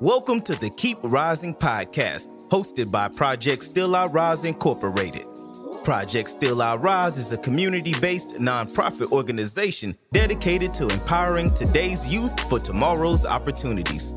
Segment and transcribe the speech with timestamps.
[0.00, 5.26] Welcome to the Keep Rising podcast, hosted by Project Still I Rise Incorporated.
[5.84, 12.40] Project Still I Rise is a community based nonprofit organization dedicated to empowering today's youth
[12.48, 14.14] for tomorrow's opportunities.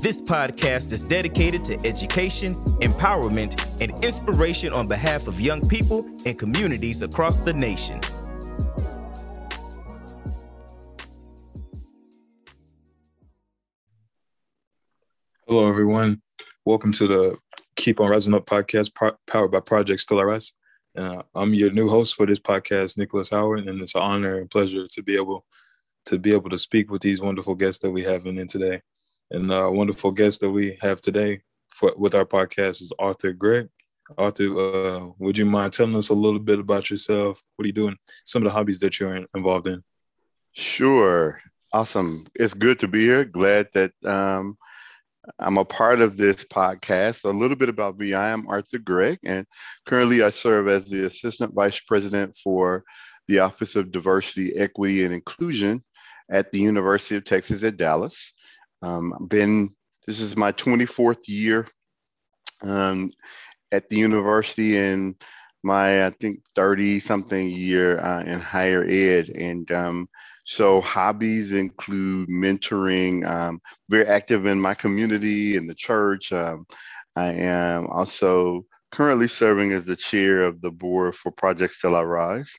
[0.00, 6.38] This podcast is dedicated to education, empowerment, and inspiration on behalf of young people and
[6.38, 8.00] communities across the nation.
[15.50, 16.20] Hello, everyone.
[16.66, 17.38] Welcome to the
[17.74, 18.90] Keep on Rising Up podcast
[19.26, 20.52] powered by Project Still Rise.
[20.94, 24.50] Uh, I'm your new host for this podcast, Nicholas Howard, and it's an honor and
[24.50, 25.46] pleasure to be able
[26.04, 28.82] to be able to speak with these wonderful guests that we have in today.
[29.30, 31.40] And a uh, wonderful guest that we have today
[31.70, 33.70] for, with our podcast is Arthur Gregg.
[34.18, 37.42] Arthur, uh, would you mind telling us a little bit about yourself?
[37.56, 37.96] What are you doing?
[38.26, 39.82] Some of the hobbies that you're involved in.
[40.52, 41.40] Sure.
[41.72, 42.26] Awesome.
[42.34, 43.24] It's good to be here.
[43.24, 44.58] Glad that um,
[45.38, 47.24] I'm a part of this podcast.
[47.24, 49.46] A little bit about me I am Arthur Gregg, and
[49.86, 52.84] currently I serve as the Assistant Vice President for
[53.26, 55.82] the Office of Diversity, Equity, and Inclusion
[56.30, 58.32] at the University of Texas at Dallas.
[58.82, 59.70] Um, I've been,
[60.06, 61.66] this is my 24th year
[62.62, 63.10] um,
[63.72, 65.14] at the university and
[65.62, 69.28] my, I think, 30 something year uh, in higher ed.
[69.30, 70.08] And um,
[70.50, 73.60] so hobbies include mentoring, um,
[73.90, 76.32] very active in my community, in the church.
[76.32, 76.66] Um,
[77.14, 82.02] I am also currently serving as the chair of the board for Project Still I
[82.02, 82.50] Rise.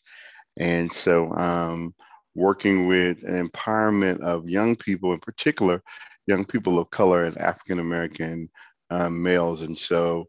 [0.55, 1.95] And so um,
[2.35, 5.81] working with an empowerment of young people, in particular,
[6.27, 8.51] young people of color and African American
[8.91, 9.63] uh, males.
[9.63, 10.27] And so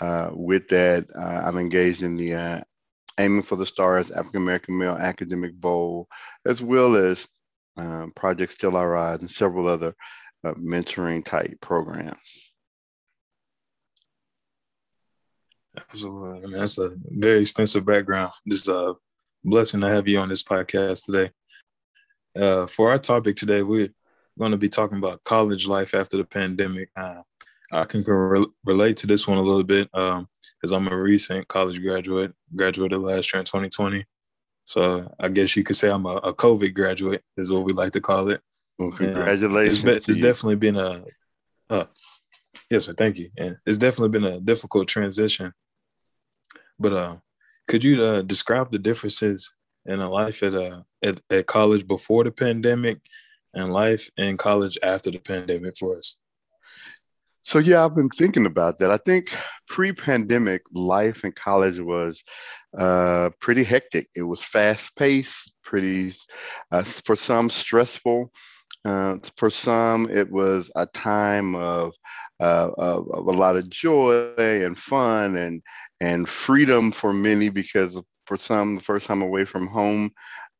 [0.00, 2.60] uh, with that, uh, I'm engaged in the uh,
[3.20, 6.08] Aiming for the Stars African American Male Academic Bowl,
[6.46, 7.28] as well as
[7.76, 9.94] um, Project Still I Rise and several other
[10.44, 12.52] uh, mentoring type programs.
[15.76, 16.38] Absolutely.
[16.38, 18.32] I mean, that's a very extensive background.
[18.46, 18.94] This is a
[19.44, 21.30] blessing to have you on this podcast today.
[22.36, 23.90] Uh, for our topic today, we're
[24.38, 26.88] going to be talking about college life after the pandemic.
[26.96, 27.22] Uh,
[27.72, 31.48] I can re- relate to this one a little bit because um, I'm a recent
[31.48, 34.04] college graduate, graduated last year in 2020.
[34.64, 37.92] So I guess you could say I'm a, a COVID graduate, is what we like
[37.92, 38.40] to call it.
[38.78, 39.84] Well, congratulations!
[39.84, 41.04] it's, be, it's definitely been a,
[41.68, 41.84] uh,
[42.70, 42.94] yes, sir.
[42.94, 43.30] Thank you.
[43.36, 45.52] And it's definitely been a difficult transition.
[46.78, 47.16] But uh,
[47.68, 49.52] could you uh, describe the differences
[49.86, 53.00] in a life at, uh, at at college before the pandemic
[53.54, 56.16] and life in college after the pandemic for us?
[57.42, 58.90] So yeah, I've been thinking about that.
[58.90, 59.32] I think
[59.68, 62.22] pre-pandemic life in college was
[62.76, 64.08] uh, pretty hectic.
[64.14, 66.12] It was fast-paced, pretty
[66.70, 68.30] uh, for some stressful.
[68.84, 71.92] Uh, for some, it was a time of,
[72.40, 75.62] uh, of, of a lot of joy and fun and
[76.02, 80.10] and freedom for many because for some, the first time away from home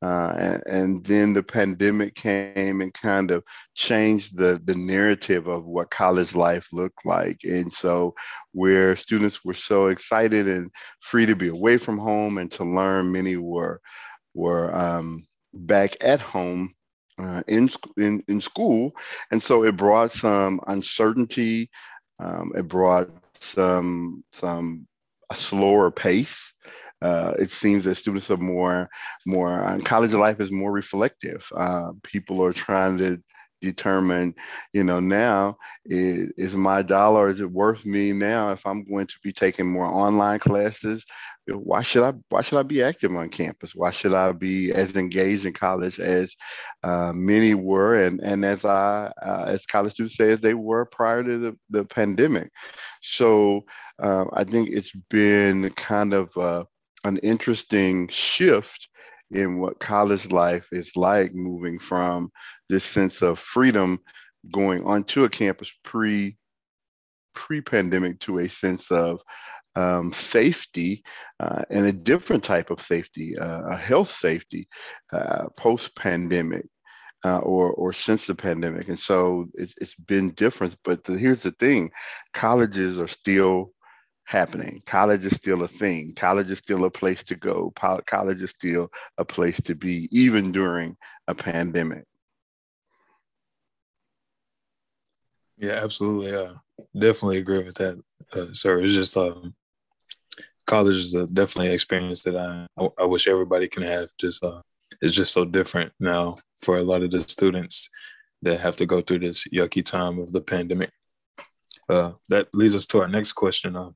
[0.03, 3.45] uh, and, and, then the pandemic came and kind of
[3.75, 7.41] changed the, the narrative of what college life looked like.
[7.45, 8.15] And so,
[8.53, 13.13] where students were so excited and free to be away from home and to learn,
[13.13, 13.81] many were,
[14.33, 16.75] were um, back at home
[17.19, 17.69] uh, in,
[17.99, 18.93] in, in school.
[19.31, 21.69] And so, it brought some uncertainty,
[22.19, 24.87] um, it brought some, some
[25.31, 26.55] a slower pace
[27.03, 28.89] uh, it seems that students are more
[29.27, 31.47] more uh, college life is more reflective.
[31.57, 33.23] Uh, people are trying to
[33.61, 34.35] determine,
[34.73, 39.07] you know, now is, is my dollar is it worth me now if I'm going
[39.07, 41.05] to be taking more online classes?
[41.47, 43.75] Why should I why should I be active on campus?
[43.75, 46.37] Why should I be as engaged in college as
[46.85, 50.85] uh, many were and and as I uh, as college students say as they were
[50.85, 52.53] prior to the, the pandemic?
[53.01, 53.63] So
[54.01, 56.65] uh, I think it's been kind of uh,
[57.05, 58.89] an interesting shift
[59.31, 62.31] in what college life is like moving from
[62.69, 63.99] this sense of freedom
[64.53, 66.37] going onto a campus pre
[67.35, 69.21] pre-pandemic to a sense of
[69.77, 71.03] um, safety
[71.39, 74.69] uh, and a different type of safety, uh, a health safety
[75.13, 76.67] uh, post-pandemic
[77.25, 78.89] uh, or or since the pandemic.
[78.89, 80.77] And so it's, it's been different.
[80.85, 81.93] But the, here's the thing:
[82.33, 83.73] colleges are still
[84.31, 84.81] happening.
[84.87, 86.13] College is still a thing.
[86.15, 87.73] College is still a place to go.
[88.07, 88.89] College is still
[89.19, 90.97] a place to be, even during
[91.27, 92.05] a pandemic.
[95.59, 96.33] Yeah, absolutely.
[96.33, 96.55] Uh,
[96.95, 98.01] definitely agree with that,
[98.33, 98.81] uh, sir.
[98.81, 99.55] It's just um,
[100.65, 104.09] college is a, definitely an experience that I, I, I wish everybody can have.
[104.17, 104.63] Just uh,
[105.03, 107.91] it's just so different now for a lot of the students
[108.43, 110.91] that have to go through this yucky time of the pandemic.
[111.91, 113.77] uh, that leads us to our next question.
[113.77, 113.91] Uh,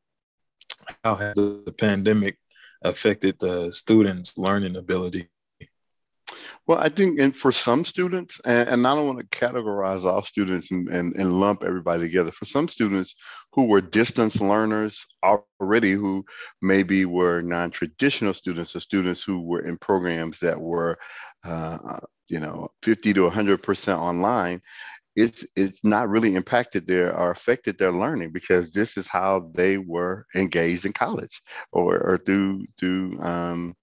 [1.03, 2.39] how has the pandemic
[2.83, 5.29] affected the students' learning ability?
[6.67, 10.23] Well, I think, and for some students, and, and I don't want to categorize all
[10.23, 12.33] students and, and, and lump everybody together.
[12.33, 13.15] For some students
[13.53, 16.25] who were distance learners already, who
[16.63, 20.99] maybe were non-traditional students, or students who were in programs that were,
[21.45, 21.99] uh,
[22.29, 24.63] you know, 50 to 100% online,
[25.17, 29.79] it's it's not really impacted their or affected their learning because this is how they
[29.79, 33.75] were engaged in college or or through through um,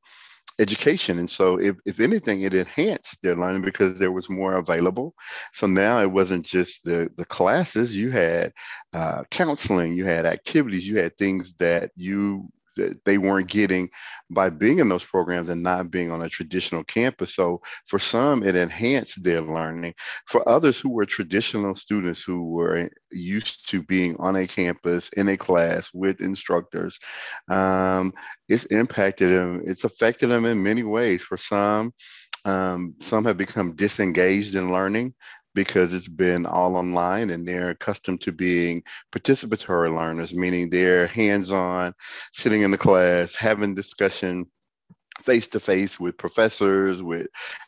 [0.60, 1.20] education.
[1.20, 5.16] And so, if, if anything, it enhanced their learning because there was more available.
[5.54, 8.54] So now it wasn't just the, the classes, you had
[8.94, 13.90] uh, counseling, you had activities, you had things that you that they weren't getting
[14.30, 17.36] by being in those programs and not being on a traditional campus.
[17.36, 19.94] So for some, it enhanced their learning.
[20.26, 25.30] For others who were traditional students who were used to being on a campus in
[25.30, 27.00] a class with instructors,
[27.50, 28.14] um,
[28.48, 29.64] it's impacted them.
[29.66, 31.24] It's affected them in many ways.
[31.24, 31.94] For some,
[32.46, 35.14] um, some have become disengaged in learning
[35.54, 41.52] because it's been all online and they're accustomed to being participatory learners, meaning they're hands
[41.52, 41.94] on,
[42.34, 44.46] sitting in the class, having discussion
[45.22, 47.28] face to face with professors, with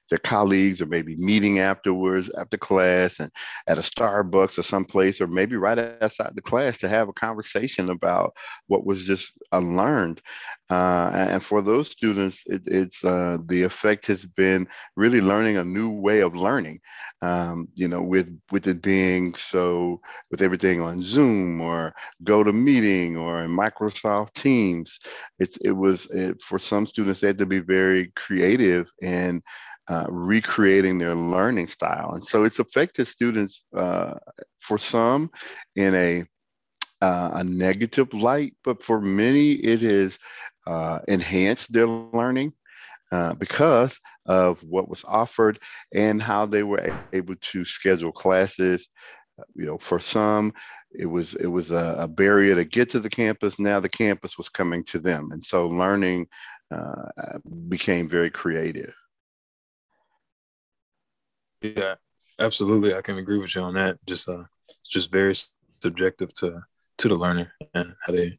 [0.10, 3.32] their colleagues, or maybe meeting afterwards after class and
[3.68, 7.90] at a Starbucks or someplace, or maybe right outside the class to have a conversation
[7.90, 8.36] about
[8.68, 10.22] what was just unlearned.
[10.70, 15.64] Uh, and for those students, it, it's uh, the effect has been really learning a
[15.64, 16.80] new way of learning.
[17.22, 20.02] Um, you know, with with it being so
[20.32, 21.94] with everything on Zoom or
[22.24, 25.00] GoToMeeting or in Microsoft Teams,
[25.40, 29.42] it's it was it, for some students they had to be very creative and
[29.90, 32.12] uh, recreating their learning style.
[32.14, 34.14] And so it's affected students uh,
[34.60, 35.30] for some
[35.76, 36.24] in a
[37.02, 40.18] uh, a negative light, but for many it has
[40.68, 42.54] uh, enhanced their learning
[43.12, 45.60] uh, because of what was offered
[45.94, 48.88] and how they were able to schedule classes.
[49.56, 50.54] You know, for some,
[50.92, 53.60] it was it was a, a barrier to get to the campus.
[53.60, 56.28] Now the campus was coming to them, and so learning
[56.74, 57.10] uh,
[57.68, 58.94] became very creative.
[61.62, 61.96] Yeah,
[62.40, 62.94] absolutely.
[62.94, 63.98] I can agree with you on that.
[64.06, 65.34] Just uh, it's just very
[65.82, 66.62] subjective to
[67.00, 68.38] to the learner and how they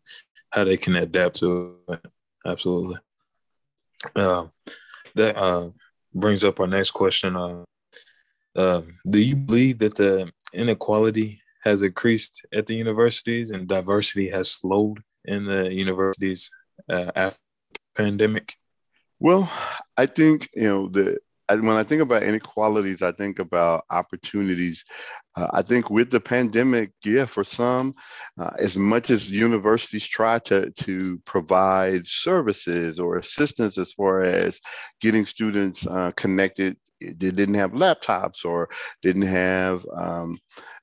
[0.50, 2.06] how they can adapt to it.
[2.46, 2.96] Absolutely.
[4.14, 4.46] Uh,
[5.14, 5.70] that uh,
[6.12, 7.36] brings up our next question.
[7.36, 14.50] Uh, do you believe that the inequality has increased at the universities and diversity has
[14.50, 16.50] slowed in the universities
[16.88, 17.40] uh, after
[17.96, 18.54] pandemic?
[19.18, 19.50] Well,
[19.96, 21.18] I think you know the
[21.48, 24.84] when I think about inequalities, I think about opportunities.
[25.36, 27.94] Uh, I think with the pandemic, yeah, for some,
[28.40, 34.58] uh, as much as universities try to, to provide services or assistance as far as
[35.00, 38.70] getting students uh, connected, they didn't have laptops or
[39.02, 40.38] didn't have um,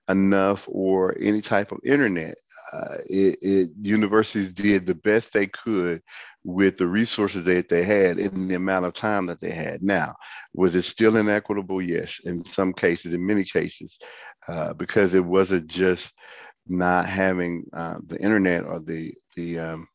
[0.10, 2.36] enough or any type of internet.
[2.72, 6.02] Uh, it, it, universities did the best they could
[6.44, 9.82] with the resources that they had in the amount of time that they had.
[9.82, 10.16] Now,
[10.54, 11.82] was it still inequitable?
[11.82, 14.00] Yes, in some cases, in many cases,
[14.48, 16.14] uh, because it wasn't just
[16.68, 19.88] not having uh, the internet or the the um,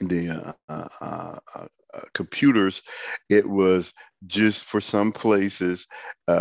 [0.00, 1.66] the uh, uh, uh,
[2.14, 2.82] computers.
[3.28, 3.92] It was
[4.26, 5.86] just for some places,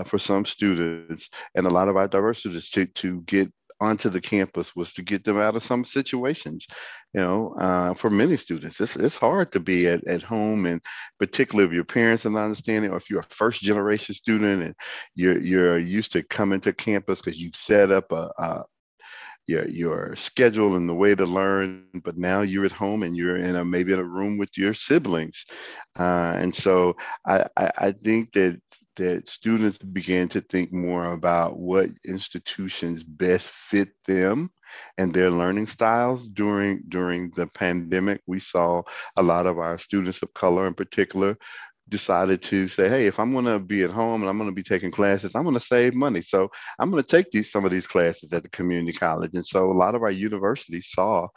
[0.05, 4.75] for some students, and a lot of our diversity to to get onto the campus
[4.75, 6.67] was to get them out of some situations.
[7.13, 10.79] You know, uh, for many students, it's, it's hard to be at, at home, and
[11.19, 14.75] particularly if your parents are not understanding, or if you're a first generation student and
[15.15, 18.63] you're you're used to coming to campus because you've set up a, a
[19.47, 23.37] your your schedule and the way to learn but now you're at home and you're
[23.37, 25.45] in a maybe in a room with your siblings
[25.99, 26.95] uh, and so
[27.25, 28.61] I, I, I think that
[28.95, 34.49] that students began to think more about what institutions best fit them
[34.97, 38.21] and their learning styles during during the pandemic.
[38.27, 38.83] We saw
[39.15, 41.37] a lot of our students of color in particular
[41.91, 44.55] decided to say, hey, if I'm going to be at home and I'm going to
[44.55, 46.21] be taking classes, I'm going to save money.
[46.21, 49.31] So I'm going to take these some of these classes at the community college.
[49.35, 51.27] And so a lot of our universities saw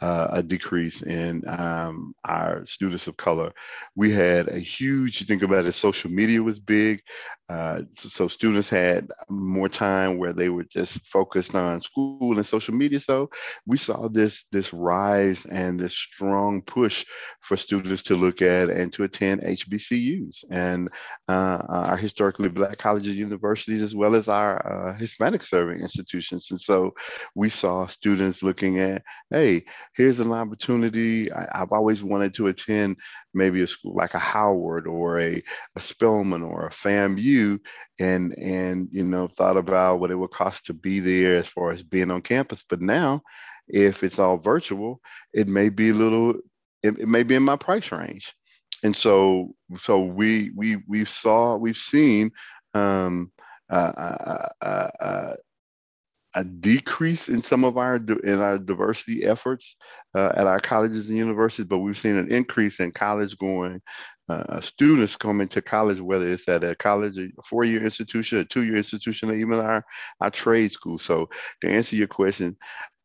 [0.00, 3.52] uh, a decrease in um, our students of color.
[3.94, 7.02] We had a huge, you think about it, social media was big.
[7.50, 12.44] Uh, so, so, students had more time where they were just focused on school and
[12.44, 13.00] social media.
[13.00, 13.30] So
[13.64, 17.06] we saw this this rise and this strong push
[17.40, 20.88] for students to look at and to attend HBCU HBCUs and
[21.28, 26.48] uh, our historically black colleges, universities, as well as our uh, Hispanic serving institutions.
[26.50, 26.94] And so
[27.34, 29.64] we saw students looking at, hey,
[29.94, 31.32] here's an opportunity.
[31.32, 32.96] I, have always wanted to attend
[33.34, 35.42] maybe a school like a Howard or a,
[35.76, 37.58] a Spelman or a FAMU,
[37.98, 41.70] and and you know thought about what it would cost to be there as far
[41.70, 42.64] as being on campus.
[42.68, 43.22] But now,
[43.68, 45.00] if it's all virtual,
[45.32, 46.34] it may be a little,
[46.82, 48.34] it, it may be in my price range.
[48.82, 52.30] And so, so we we we saw we've seen
[52.74, 53.32] um,
[53.70, 55.34] uh, uh, uh, uh
[56.34, 59.76] a decrease in some of our in our diversity efforts
[60.14, 63.80] uh, at our colleges and universities, but we've seen an increase in college going
[64.28, 68.76] uh, students coming to college, whether it's at a college, a four-year institution, a two-year
[68.76, 69.84] institution, or even our
[70.20, 70.98] our trade school.
[70.98, 71.30] So
[71.62, 72.56] to answer your question,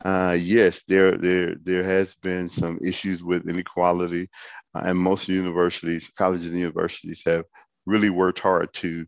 [0.03, 6.09] uh, yes, there there there has been some issues with inequality, uh, and most universities,
[6.17, 7.45] colleges and universities have
[7.85, 9.05] really worked hard to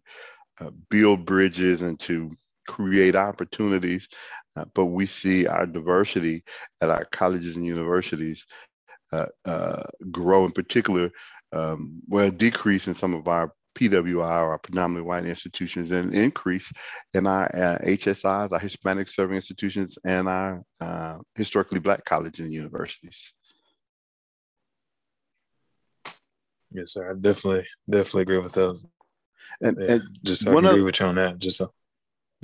[0.62, 2.30] uh, build bridges and to
[2.68, 4.08] create opportunities,
[4.56, 6.44] uh, but we see our diversity
[6.82, 8.46] at our colleges and universities
[9.12, 11.12] uh, uh, grow in particular,
[11.52, 16.72] um, well, decrease in some of our PWI or predominantly white institutions and increase
[17.14, 22.54] in our uh, HSIs, our Hispanic serving institutions, and our uh, historically black colleges and
[22.54, 23.34] universities.
[26.76, 27.12] Yes, sir.
[27.12, 28.86] I definitely, definitely agree with those.
[29.62, 31.40] And, yeah, and just I agree other, with you on that.
[31.40, 31.74] Just so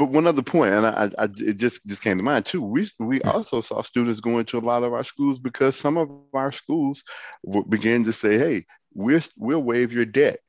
[0.01, 2.61] but one other point, and I, I, it just just came to mind too.
[2.61, 6.09] We we also saw students going to a lot of our schools because some of
[6.33, 7.03] our schools
[7.69, 10.39] began to say, "Hey, we'll we'll waive your debt,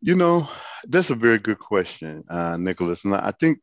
[0.00, 0.48] You know,
[0.86, 3.04] that's a very good question, uh, Nicholas.
[3.04, 3.58] And I think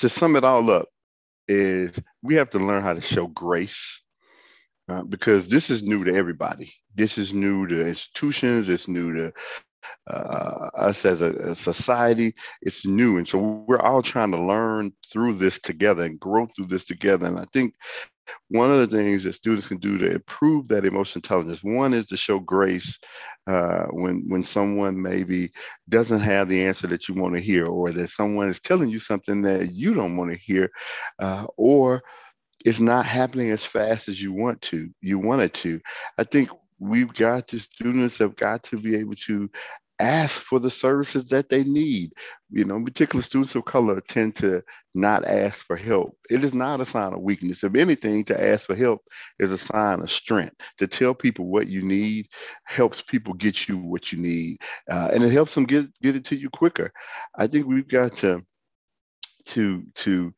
[0.00, 0.88] to sum it all up,
[1.48, 4.02] is we have to learn how to show grace
[4.88, 6.70] uh, because this is new to everybody.
[6.98, 8.68] This is new to institutions.
[8.68, 9.32] It's new to
[10.08, 12.34] uh, us as a, a, society.
[12.60, 16.66] It's new, and so we're all trying to learn through this together and grow through
[16.66, 17.26] this together.
[17.26, 17.74] And I think
[18.48, 22.06] one of the things that students can do to improve that emotional intelligence one is
[22.06, 22.98] to show grace
[23.46, 25.52] uh, when when someone maybe
[25.88, 28.98] doesn't have the answer that you want to hear or that someone is telling you
[28.98, 30.68] something that you don't want to hear
[31.20, 32.02] uh, or
[32.64, 35.80] it's not happening as fast as you want to you want it to
[36.18, 39.50] i think we've got to students have got to be able to
[40.00, 42.12] ask for the services that they need.
[42.50, 44.62] You know particular students of color tend to
[44.94, 46.16] not ask for help.
[46.30, 47.64] It is not a sign of weakness.
[47.64, 49.02] If anything to ask for help
[49.38, 50.54] is a sign of strength.
[50.78, 52.28] To tell people what you need
[52.64, 54.58] helps people get you what you need
[54.90, 56.92] uh, and it helps them get get it to you quicker.
[57.36, 58.40] I think we've got to
[59.48, 60.34] to to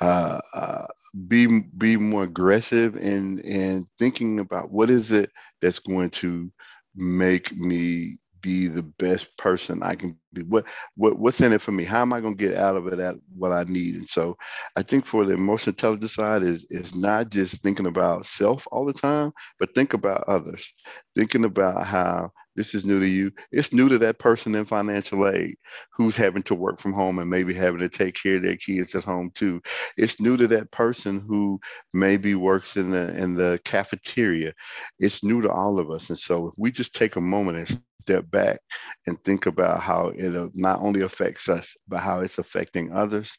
[0.00, 0.86] uh, uh,
[1.28, 5.30] be be more aggressive in in thinking about what is it
[5.62, 6.50] that's going to
[6.96, 10.42] make me be the best person I can be.
[10.42, 11.84] What what what's in it for me?
[11.84, 13.96] How am I going to get out of it at what I need?
[13.96, 14.36] And so
[14.76, 18.84] I think for the emotional intelligence side is is not just thinking about self all
[18.84, 20.68] the time, but think about others.
[21.14, 23.32] Thinking about how this is new to you.
[23.50, 25.56] It's new to that person in financial aid
[25.92, 28.94] who's having to work from home and maybe having to take care of their kids
[28.94, 29.60] at home too.
[29.96, 31.60] It's new to that person who
[31.94, 34.52] maybe works in the in the cafeteria.
[34.98, 36.10] It's new to all of us.
[36.10, 38.60] And so if we just take a moment and step back
[39.06, 43.36] and think about how it uh, not only affects us, but how it's affecting others,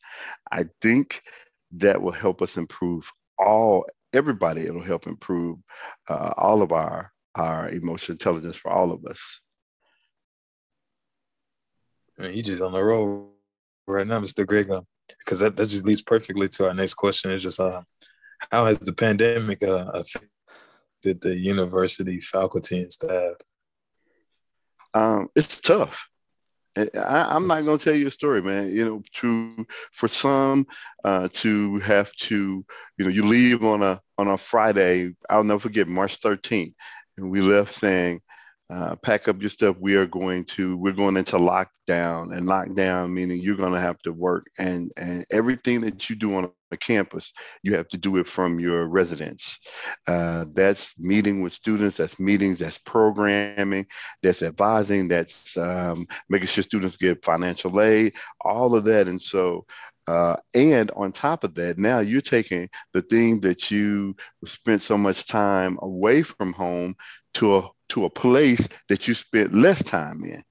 [0.51, 1.21] I think
[1.73, 4.61] that will help us improve all everybody.
[4.61, 5.57] It'll help improve
[6.09, 9.41] uh, all of our our emotional intelligence for all of us.
[12.17, 13.29] Man, you just on the road
[13.87, 14.45] right now, Mr.
[14.45, 14.69] Gregg.
[15.19, 17.31] Because that, that just leads perfectly to our next question.
[17.31, 17.81] Is just uh,
[18.51, 23.35] how has the pandemic uh, affected the university faculty and staff?
[24.93, 26.07] Um, it's tough.
[26.75, 28.73] I, am not going to tell you a story, man.
[28.73, 30.65] You know, to for some
[31.03, 32.65] uh, to have to,
[32.97, 35.13] you know, you leave on a on a Friday.
[35.29, 36.73] I'll never forget March 13th,
[37.17, 38.21] and we left saying,
[38.73, 39.75] uh, pack up your stuff.
[39.79, 43.99] We are going to, we're going into lockdown and lockdown meaning you're going to have
[43.99, 48.17] to work and, and everything that you do on a campus, you have to do
[48.17, 49.59] it from your residence.
[50.07, 53.85] Uh, that's meeting with students, that's meetings, that's programming,
[54.23, 59.07] that's advising, that's um, making sure students get financial aid, all of that.
[59.07, 59.65] And so
[60.07, 64.15] uh, and on top of that, now you're taking the thing that you
[64.45, 66.95] spent so much time away from home
[67.35, 70.43] to a to a place that you spent less time in.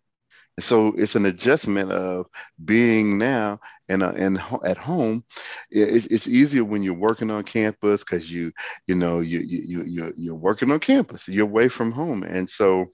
[0.57, 2.27] And so it's an adjustment of
[2.63, 5.25] being now and and at home.
[5.71, 8.53] It's, it's easier when you're working on campus because you
[8.87, 11.27] you know you you you you're working on campus.
[11.27, 12.87] You're away from home, and so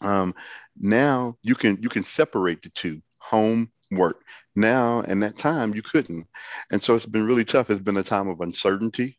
[0.00, 0.34] um,
[0.76, 4.22] now you can you can separate the two home work
[4.56, 6.26] now and that time you couldn't
[6.70, 9.18] and so it's been really tough it's been a time of uncertainty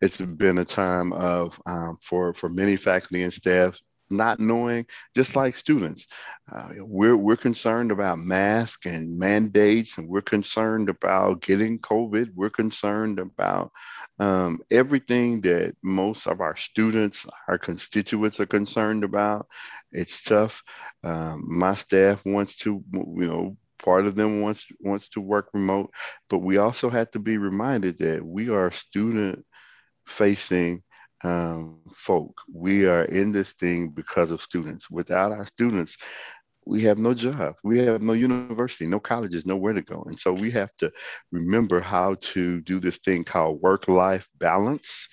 [0.00, 3.78] it's been a time of um, for for many faculty and staff
[4.10, 6.06] not knowing just like students
[6.50, 12.30] uh, we're we're concerned about masks and mandates and we're concerned about getting covid.
[12.34, 13.70] We're concerned about
[14.18, 19.46] um, everything that most of our students our constituents are concerned about.
[19.92, 20.62] It's tough.
[21.04, 25.90] Um, my staff wants to you know part of them wants wants to work remote
[26.28, 29.44] but we also have to be reminded that we are student
[30.08, 30.82] facing
[31.24, 32.40] um, folk.
[32.52, 34.90] We are in this thing because of students.
[34.90, 35.96] Without our students
[36.68, 37.54] we have no job.
[37.64, 40.02] We have no university no colleges nowhere to go.
[40.06, 40.92] And so we have to
[41.32, 45.08] remember how to do this thing called work life balance.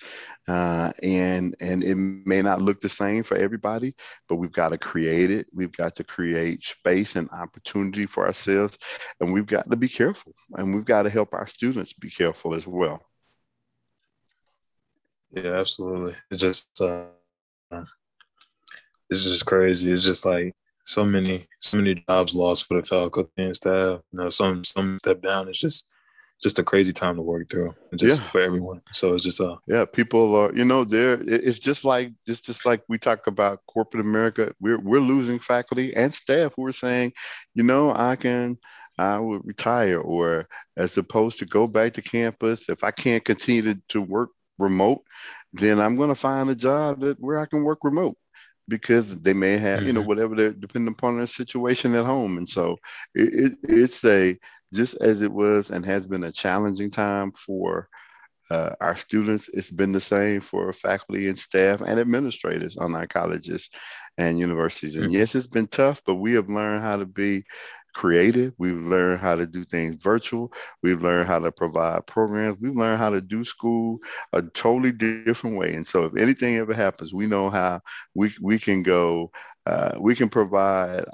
[0.46, 3.96] Uh, and and it may not look the same for everybody,
[4.28, 5.46] but we've got to create it.
[5.52, 8.78] We've got to create space and opportunity for ourselves,
[9.18, 12.54] and we've got to be careful, and we've got to help our students be careful
[12.54, 13.02] as well.
[15.30, 16.14] Yeah, absolutely.
[16.30, 17.06] It just uh,
[19.10, 19.92] it's just crazy.
[19.92, 24.00] It's just like so many so many jobs lost for the faculty and staff.
[24.12, 25.48] You know, some some step down.
[25.48, 25.88] It's just
[26.40, 28.28] just a crazy time to work through just yeah.
[28.28, 32.12] for everyone so it's just uh yeah people are you know there it's just like
[32.26, 36.66] it's just like we talk about corporate america we're we're losing faculty and staff who
[36.66, 37.10] are saying
[37.54, 38.56] you know i can
[38.98, 43.62] i would retire or as opposed to go back to campus if i can't continue
[43.62, 45.02] to, to work remote
[45.52, 48.16] then i'm going to find a job that where i can work remote
[48.68, 49.88] because they may have mm-hmm.
[49.88, 50.08] you know mm-hmm.
[50.08, 52.76] whatever they're depending upon their situation at home and so
[53.14, 54.38] it, it, it's a
[54.74, 57.88] just as it was and has been a challenging time for
[58.50, 63.06] uh, our students, it's been the same for faculty and staff and administrators on our
[63.06, 63.68] colleges
[64.18, 64.94] and universities.
[64.94, 65.14] And mm-hmm.
[65.14, 67.44] yes, it's been tough, but we have learned how to be
[67.96, 68.52] creative.
[68.58, 70.52] We've learned how to do things virtual.
[70.82, 72.58] We've learned how to provide programs.
[72.60, 74.00] We've learned how to do school
[74.34, 75.72] a totally different way.
[75.72, 77.80] And so, if anything ever happens, we know how
[78.14, 79.30] we, we can go,
[79.64, 81.06] uh, we can provide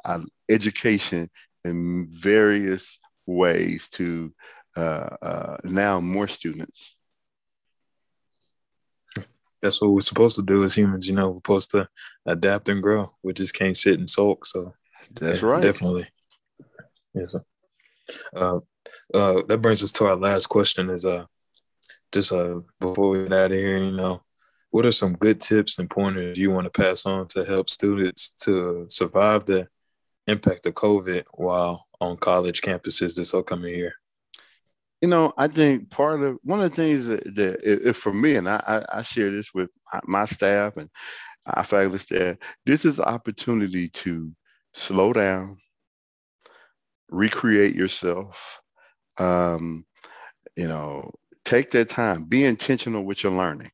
[0.49, 1.31] education
[1.65, 4.35] in various ways to
[4.77, 6.97] uh, uh, now more students.
[9.63, 11.07] That's what we're supposed to do as humans.
[11.07, 11.89] You know, we're supposed to
[12.27, 13.11] adapt and grow.
[13.23, 14.47] We just can't sit and sulk.
[14.47, 14.75] So
[15.15, 15.63] that's yeah, right.
[15.63, 16.09] Definitely.
[17.15, 17.35] Yes.
[18.35, 18.61] Uh,
[19.15, 20.91] uh, that brings us to our last question.
[20.91, 21.27] Is uh,
[22.11, 24.23] just uh, before we get out of here, you know,
[24.71, 28.31] what are some good tips and pointers you want to pass on to help students
[28.31, 29.69] to survive the
[30.27, 33.95] impact of COVID while on college campuses this upcoming year?
[35.01, 38.37] You know, I think part of one of the things that, that if for me,
[38.37, 39.71] and I, I share this with
[40.05, 40.89] my staff and
[41.45, 44.33] our faculty staff, this is an opportunity to
[44.75, 45.59] slow down,
[47.13, 48.61] recreate yourself.
[49.19, 49.85] Um,
[50.57, 51.11] you know,
[51.45, 53.71] take that time, be intentional with your learning.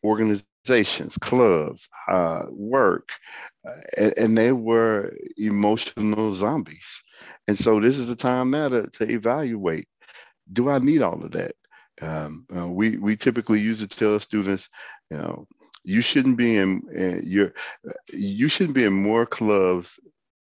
[0.05, 0.53] organizations
[1.20, 3.09] clubs uh, work
[3.68, 7.03] uh, and, and, they were emotional zombies
[7.48, 9.87] and so this is the time now to, to evaluate
[10.53, 11.55] do I need all of that?
[12.03, 14.68] Um, uh, we we typically use to tell students,
[15.11, 15.46] you know,
[15.85, 17.55] you shouldn't be in, in your
[18.12, 19.98] you shouldn't be in more clubs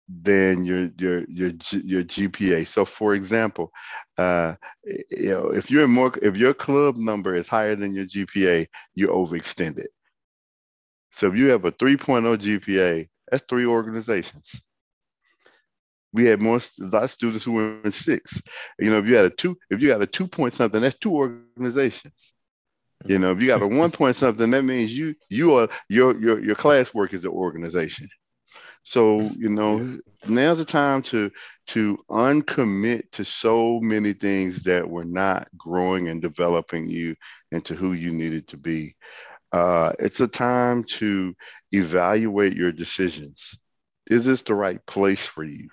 [0.08, 1.52] than your your your
[1.84, 2.66] your GPA.
[2.68, 3.72] So, for example,
[4.18, 8.06] uh, you know, if you're in more, if your club number is higher than your
[8.06, 9.88] GPA, you're overextended.
[11.16, 14.62] So, if you have a 3.0 GPA, that's three organizations
[16.16, 18.42] we had more a lot of students who were in six.
[18.80, 20.98] You know, if you had a two, if you got a two point something, that's
[20.98, 22.34] two organizations.
[23.06, 26.18] You know, if you got a one point something, that means you you are your
[26.18, 28.08] your your classwork is an organization.
[28.84, 31.32] So you know, now's the time to
[31.68, 37.16] to uncommit to so many things that were not growing and developing you
[37.52, 38.96] into who you needed to be.
[39.56, 41.34] Uh, it's a time to
[41.72, 43.58] evaluate your decisions.
[44.08, 45.70] Is this the right place for you?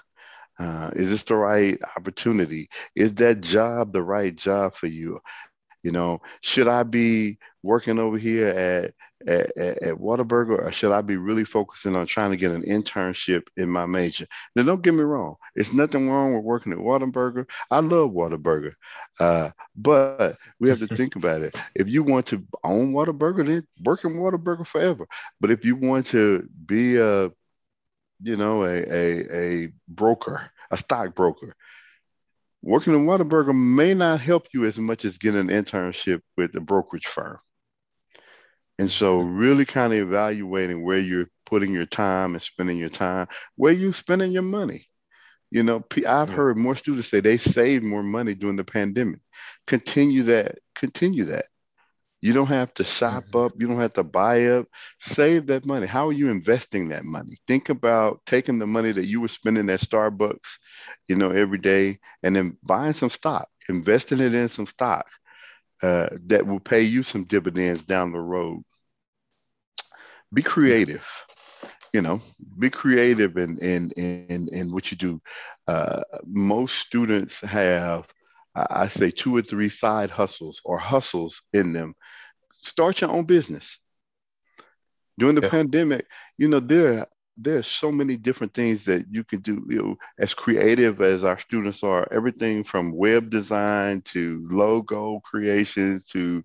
[0.59, 2.68] Uh, is this the right opportunity?
[2.97, 5.21] Is that job the right job for you?
[5.83, 8.95] You know, should I be working over here at
[9.27, 13.47] at, at Whataburger, or should I be really focusing on trying to get an internship
[13.57, 14.27] in my major?
[14.57, 15.37] Now, don't get me wrong.
[15.55, 17.49] It's nothing wrong with working at Whataburger.
[17.71, 18.73] I love Whataburger.
[19.21, 21.57] Uh, but we have to think about it.
[21.75, 25.07] If you want to own Whataburger, then work in Whataburger forever.
[25.40, 27.31] But if you want to be a
[28.23, 31.57] you know, a, a, a broker, a stockbroker.
[32.62, 36.61] Working in Whataburger may not help you as much as getting an internship with a
[36.61, 37.38] brokerage firm.
[38.79, 39.37] And so, mm-hmm.
[39.37, 43.92] really kind of evaluating where you're putting your time and spending your time, where you're
[43.92, 44.87] spending your money.
[45.51, 49.20] You know, I've heard more students say they saved more money during the pandemic.
[49.66, 51.44] Continue that, continue that.
[52.22, 53.46] You don't have to shop mm-hmm.
[53.46, 53.52] up.
[53.58, 54.68] You don't have to buy up.
[55.00, 55.87] Save that money.
[55.87, 57.37] How are you investing that money?
[57.48, 60.58] Think about taking the money that you were spending at Starbucks,
[61.08, 65.06] you know, every day, and then buying some stock, investing it in some stock
[65.82, 68.62] uh, that will pay you some dividends down the road.
[70.32, 71.06] Be creative.
[71.92, 72.22] You know,
[72.58, 75.20] be creative in in in, in what you do.
[75.66, 78.06] Uh, most students have
[78.54, 81.94] I say two or three side hustles or hustles in them.
[82.60, 83.78] Start your own business.
[85.18, 85.50] During the yeah.
[85.50, 86.06] pandemic,
[86.38, 87.06] you know, there
[87.38, 89.64] there are so many different things that you can do.
[89.68, 96.02] You know, as creative as our students are, everything from web design to logo creation
[96.10, 96.44] to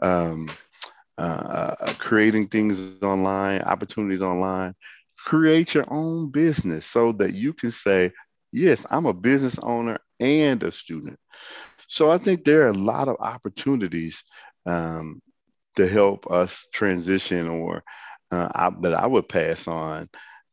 [0.00, 0.46] um,
[1.18, 4.74] uh, uh creating things online, opportunities online.
[5.18, 8.10] Create your own business so that you can say,
[8.52, 11.18] yes, I'm a business owner and a student.
[11.88, 14.22] So I think there are a lot of opportunities
[14.66, 15.20] um,
[15.76, 17.82] to help us transition or
[18.30, 20.08] uh, I, that I would pass on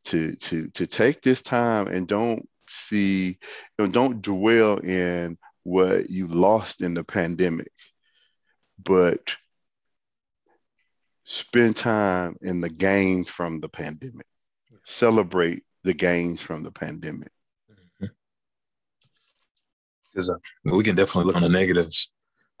[0.06, 3.38] to to to take this time and don't see
[3.78, 7.70] you know, don't dwell in what you lost in the pandemic
[8.82, 9.36] but
[11.24, 14.26] spend time in the gains from the pandemic.
[14.84, 17.30] Celebrate the gains from the pandemic
[20.12, 20.30] because
[20.64, 22.10] we can definitely look on the negatives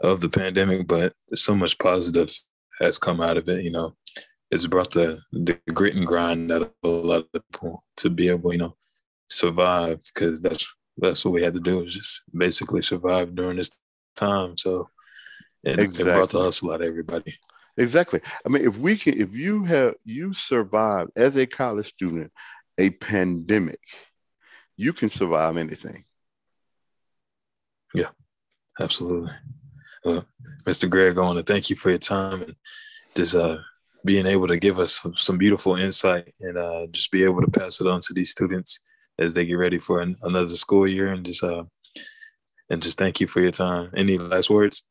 [0.00, 2.32] of the pandemic, but so much positive
[2.80, 3.64] has come out of it.
[3.64, 3.96] You know,
[4.50, 8.28] it's brought the the grit and grind out of a lot of people to be
[8.28, 8.76] able, you know,
[9.28, 13.70] survive because that's that's what we had to do is just basically survive during this
[14.16, 14.56] time.
[14.56, 14.88] So
[15.62, 16.10] it, exactly.
[16.10, 17.34] it brought the hustle out of everybody.
[17.76, 18.20] Exactly.
[18.44, 22.32] I mean, if we can, if you have you survived as a college student
[22.78, 23.80] a pandemic,
[24.76, 26.04] you can survive anything.
[27.94, 28.10] Yeah,
[28.80, 29.32] absolutely.
[30.04, 30.22] Uh,
[30.64, 30.88] Mr.
[30.88, 32.54] Gregg, I want to thank you for your time and
[33.14, 33.58] just uh,
[34.04, 37.50] being able to give us some, some beautiful insight and uh, just be able to
[37.50, 38.80] pass it on to these students
[39.18, 41.64] as they get ready for an, another school year and just uh,
[42.70, 43.90] and just thank you for your time.
[43.96, 44.84] Any last words?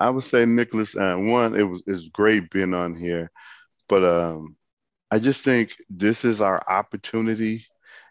[0.00, 3.30] I would say, Nicholas, uh, one, it was it's great being on here,
[3.88, 4.56] but um,
[5.10, 7.66] I just think this is our opportunity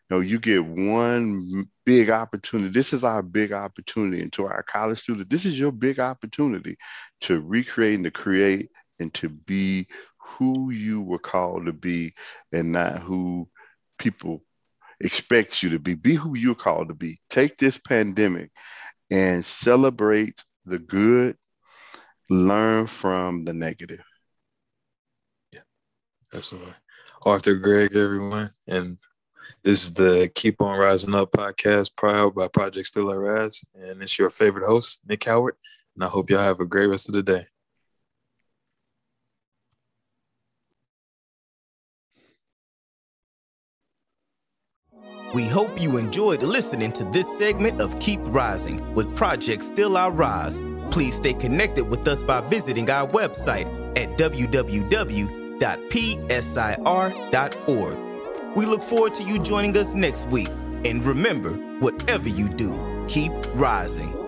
[0.09, 2.69] know, you get one big opportunity.
[2.69, 4.21] This is our big opportunity.
[4.21, 6.77] And to our college students, this is your big opportunity
[7.21, 9.87] to recreate and to create and to be
[10.17, 12.13] who you were called to be
[12.51, 13.49] and not who
[13.97, 14.43] people
[14.99, 15.95] expect you to be.
[15.95, 17.19] Be who you're called to be.
[17.29, 18.51] Take this pandemic
[19.09, 21.37] and celebrate the good,
[22.29, 24.03] learn from the negative.
[25.51, 25.61] Yeah,
[26.33, 26.73] absolutely.
[27.25, 28.51] Arthur Gregg, everyone.
[28.67, 28.97] And
[29.63, 33.65] this is the Keep On Rising Up podcast, proud by Project Still I Rise.
[33.75, 35.55] And it's your favorite host, Nick Howard.
[35.95, 37.47] And I hope y'all have a great rest of the day.
[45.33, 50.09] We hope you enjoyed listening to this segment of Keep Rising with Project Still I
[50.09, 50.63] Rise.
[50.91, 53.65] Please stay connected with us by visiting our website
[53.97, 54.93] at www.psir.org.
[58.55, 60.49] We look forward to you joining us next week.
[60.85, 64.22] And remember, whatever you do, keep rising.